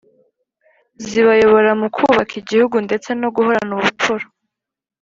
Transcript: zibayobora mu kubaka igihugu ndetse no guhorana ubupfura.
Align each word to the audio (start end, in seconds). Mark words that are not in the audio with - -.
zibayobora 1.07 1.71
mu 1.81 1.87
kubaka 1.95 2.33
igihugu 2.41 2.75
ndetse 2.85 3.09
no 3.21 3.29
guhorana 3.35 3.71
ubupfura. 3.77 4.25